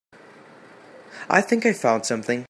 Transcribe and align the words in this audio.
I 1.29 1.41
think 1.41 1.63
I 1.63 1.73
found 1.73 2.07
something. 2.07 2.39